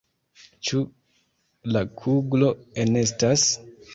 Ĉu 0.69 0.79
la 1.75 1.85
kuglo 2.01 2.51
enestas? 2.87 3.47